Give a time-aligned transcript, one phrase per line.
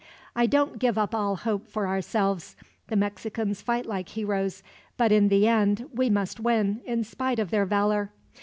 [0.35, 2.55] "I don't give up all hope for ourselves.
[2.87, 4.63] The Mexicans fight like heroes,
[4.97, 8.09] but in the end we must win, in spite of their valor.